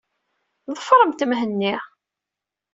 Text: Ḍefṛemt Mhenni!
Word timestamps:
Ḍefṛemt 0.75 1.25
Mhenni! 1.29 1.75